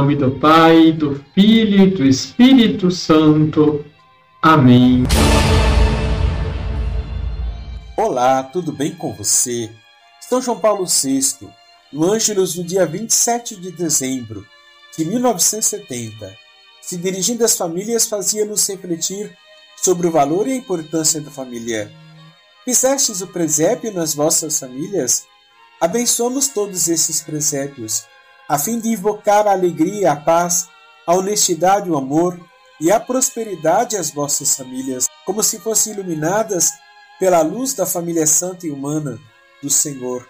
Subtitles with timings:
[0.00, 3.84] nome do Pai, do Filho e do Espírito Santo.
[4.40, 5.04] Amém.
[7.98, 9.70] Olá, tudo bem com você?
[10.26, 11.46] São João Paulo VI,
[11.92, 14.46] no Ângelus do dia 27 de dezembro
[14.96, 16.34] de 1970,
[16.80, 19.36] se dirigindo às famílias, fazia-nos refletir
[19.76, 21.92] sobre o valor e a importância da família.
[22.64, 25.26] Fizestes o presépio nas vossas famílias?
[25.78, 28.04] Abençoamos todos esses presépios,
[28.50, 30.68] a fim de invocar a alegria, a paz,
[31.06, 32.36] a honestidade, o amor
[32.80, 36.72] e a prosperidade às vossas famílias, como se fossem iluminadas
[37.20, 39.20] pela luz da família santa e humana
[39.62, 40.28] do Senhor.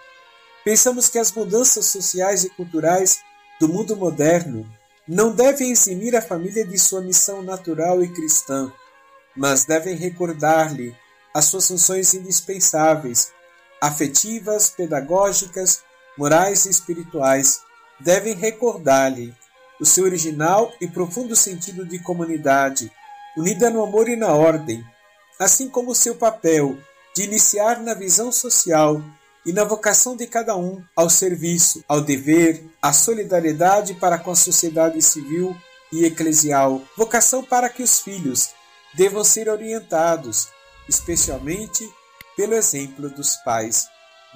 [0.63, 3.21] Pensamos que as mudanças sociais e culturais
[3.59, 4.71] do mundo moderno
[5.09, 8.71] não devem eximir a família de sua missão natural e cristã,
[9.35, 10.95] mas devem recordar-lhe
[11.33, 13.33] as suas funções indispensáveis,
[13.81, 15.83] afetivas, pedagógicas,
[16.19, 17.70] morais e espirituais.
[18.01, 19.35] Devem recordar-lhe
[19.81, 22.91] o seu original e profundo sentido de comunidade,
[23.37, 24.85] unida no amor e na ordem,
[25.39, 26.77] assim como o seu papel
[27.15, 29.03] de iniciar na visão social
[29.45, 34.37] e na vocação de cada um ao serviço, ao dever, à solidariedade para com a
[34.37, 35.57] sociedade civil
[35.93, 38.51] e eclesial, vocação para que os filhos
[38.95, 40.49] devam ser orientados,
[40.89, 41.89] especialmente
[42.37, 43.89] pelo exemplo dos pais.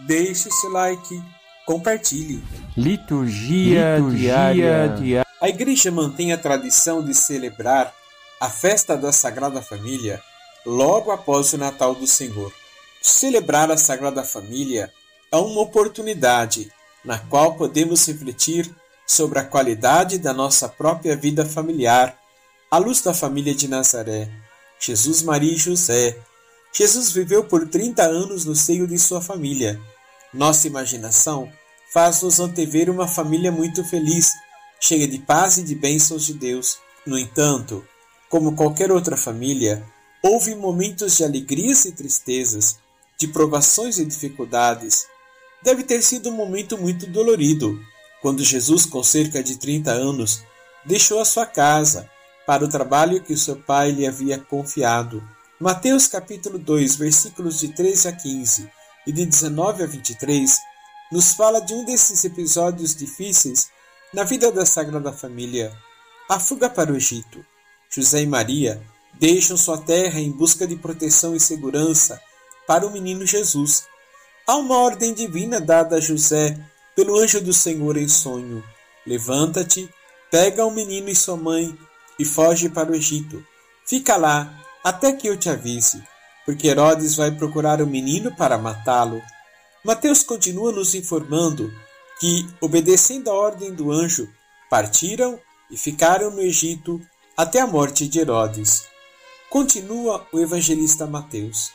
[0.07, 1.23] Deixe seu like,
[1.67, 2.43] compartilhe.
[2.77, 5.25] Liturgia, Liturgia diária.
[5.41, 7.95] A Igreja mantém a tradição de celebrar
[8.41, 10.21] a festa da Sagrada Família
[10.67, 12.53] logo após o Natal do Senhor.
[13.01, 14.93] Celebrar a Sagrada Família
[15.31, 16.69] é uma oportunidade
[17.05, 18.69] na qual podemos refletir
[19.07, 22.19] sobre a qualidade da nossa própria vida familiar
[22.69, 24.29] à luz da família de Nazaré,
[24.81, 26.19] Jesus, Maria e José.
[26.73, 29.81] Jesus viveu por 30 anos no seio de sua família.
[30.33, 31.53] Nossa imaginação
[31.95, 34.33] faz-nos antever uma família muito feliz,
[34.81, 36.79] cheia de paz e de bênçãos de Deus.
[37.07, 37.87] No entanto,
[38.29, 39.87] como qualquer outra família,
[40.21, 42.81] houve momentos de alegrias e tristezas,
[43.17, 45.07] de provações e dificuldades.
[45.63, 47.81] Deve ter sido um momento muito dolorido,
[48.21, 50.43] quando Jesus, com cerca de 30 anos,
[50.85, 52.11] deixou a sua casa
[52.45, 55.23] para o trabalho que o seu pai lhe havia confiado.
[55.61, 58.69] Mateus capítulo 2, versículos de 13 a 15
[59.07, 60.74] e de 19 a 23
[61.15, 63.69] nos fala de um desses episódios difíceis
[64.13, 65.73] na vida da Sagrada Família,
[66.29, 67.47] a fuga para o Egito.
[67.89, 68.83] José e Maria
[69.13, 72.21] deixam sua terra em busca de proteção e segurança
[72.67, 73.85] para o menino Jesus.
[74.45, 76.59] Há uma ordem divina dada a José
[76.97, 78.65] pelo anjo do Senhor em sonho:
[79.07, 79.89] Levanta-te,
[80.33, 81.79] pega o menino e sua mãe
[82.19, 83.41] e foge para o Egito.
[83.87, 86.03] Fica lá até que eu te avise,
[86.45, 89.23] porque Herodes vai procurar o menino para matá-lo.
[89.85, 91.71] Mateus continua nos informando
[92.19, 94.27] que, obedecendo a ordem do anjo,
[94.71, 95.39] partiram
[95.71, 96.99] e ficaram no Egito
[97.37, 98.87] até a morte de Herodes.
[99.51, 101.71] Continua o evangelista Mateus.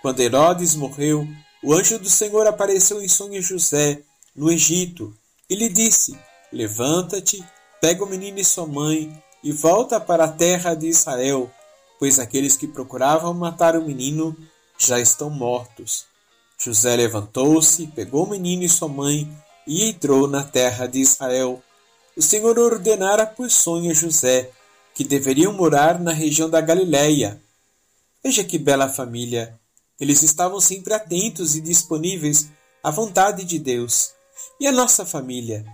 [0.00, 1.28] Quando Herodes morreu,
[1.62, 4.00] o anjo do Senhor apareceu em sonho a José,
[4.34, 5.14] no Egito,
[5.48, 6.18] e lhe disse:
[6.50, 7.44] Levanta-te,
[7.78, 11.50] pega o menino e sua mãe e volta para a terra de Israel,
[11.98, 14.34] pois aqueles que procuravam matar o menino
[14.78, 16.08] já estão mortos.
[16.62, 19.26] José levantou-se, pegou o menino e sua mãe
[19.66, 21.62] e entrou na terra de Israel.
[22.14, 24.50] O Senhor ordenara por sonho a José
[24.94, 27.40] que deveriam morar na região da Galiléia.
[28.22, 29.58] Veja que bela família!
[29.98, 32.50] Eles estavam sempre atentos e disponíveis
[32.82, 34.12] à vontade de Deus.
[34.60, 35.64] E a nossa família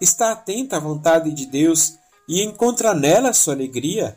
[0.00, 1.94] está atenta à vontade de Deus
[2.28, 4.16] e encontra nela sua alegria?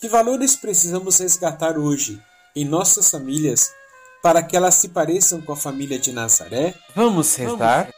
[0.00, 2.20] Que valores precisamos resgatar hoje
[2.56, 3.77] em nossas famílias
[4.22, 6.74] para que elas se pareçam com a família de Nazaré?
[6.94, 7.90] Vamos rezar?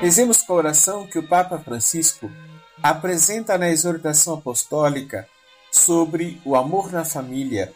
[0.00, 2.30] Rezemos com a oração que o Papa Francisco
[2.82, 5.28] apresenta na exortação apostólica
[5.70, 7.72] sobre o amor na família.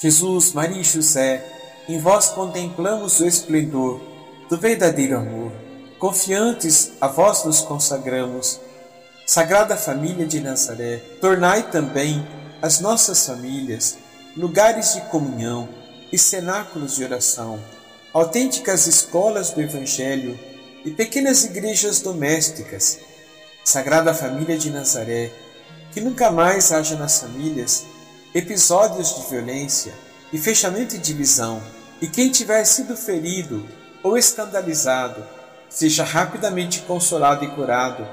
[0.00, 1.44] Jesus, Maria e José,
[1.88, 4.00] em vós contemplamos o esplendor
[4.48, 5.52] do verdadeiro amor.
[5.98, 8.60] Confiantes a vós nos consagramos.
[9.26, 12.26] Sagrada Família de Nazaré, tornai também
[12.60, 13.98] as nossas famílias
[14.36, 15.68] lugares de comunhão
[16.12, 17.62] e cenáculos de oração,
[18.12, 20.38] autênticas escolas do Evangelho
[20.84, 22.98] e pequenas igrejas domésticas.
[23.64, 25.30] Sagrada Família de Nazaré,
[25.92, 27.84] que nunca mais haja nas famílias
[28.34, 29.92] episódios de violência
[30.32, 31.62] e fechamento e divisão,
[32.00, 33.66] e quem tiver sido ferido
[34.02, 35.24] ou escandalizado,
[35.68, 38.06] seja rapidamente consolado e curado.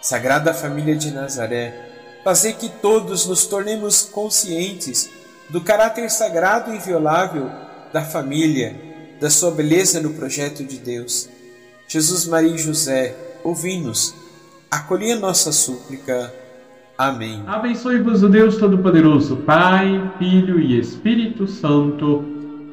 [0.00, 1.87] Sagrada Família de Nazaré,
[2.24, 5.10] fazer que todos nos tornemos conscientes
[5.48, 7.50] do caráter sagrado e inviolável
[7.92, 8.76] da família,
[9.20, 11.28] da sua beleza no projeto de Deus.
[11.86, 14.14] Jesus, Maria e José, ouvi-nos,
[14.70, 14.84] a
[15.16, 16.32] nossa súplica.
[16.98, 17.42] Amém.
[17.46, 22.24] Abençoe-vos o Deus Todo-Poderoso, Pai, Filho e Espírito Santo.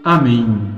[0.04, 0.75] Amém.